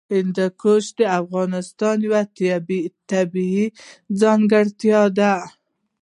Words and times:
هندوکش 0.15 0.85
د 0.99 1.01
افغانستان 1.19 1.97
یوه 2.07 2.21
طبیعي 3.11 3.67
ځانګړتیا 4.21 5.01
ده. 5.17 5.33